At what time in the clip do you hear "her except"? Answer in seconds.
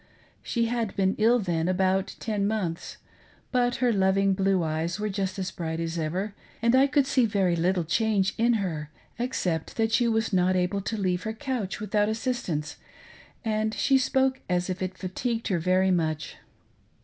8.53-9.77